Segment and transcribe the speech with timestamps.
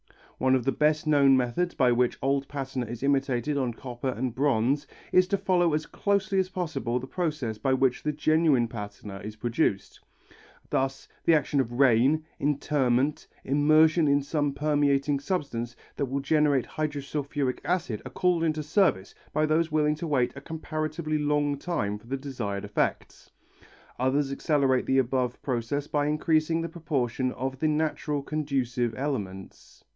[0.39, 4.33] One of the best known methods by which old patina is imitated on copper and
[4.33, 9.19] bronze, is to follow as closely as possible the process by which the genuine patina
[9.23, 9.99] is produced.
[10.71, 17.59] Thus the action of rain, interment, immersion in some permeating substance that will generate hydrosulphuric
[17.63, 22.07] acid are called into service by those willing to wait a comparatively long time for
[22.07, 23.29] the desired effects.
[23.99, 29.83] Others accelerate the above process by increasing the proportion of the natural conducive elements.